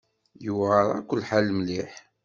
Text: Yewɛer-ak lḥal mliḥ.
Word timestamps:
Yewɛer-ak 0.43 1.09
lḥal 1.21 1.47
mliḥ. 1.57 1.91